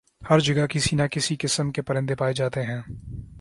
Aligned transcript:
ہر 0.29 0.39
جگہ 0.39 0.65
کسی 0.65 0.95
نہ 0.95 1.03
کسی 1.11 1.35
قسم 1.39 1.71
کے 1.71 1.81
پرندے 1.81 2.15
پائے 2.15 2.33
جاتے 2.33 2.63
ہیں 2.63 2.81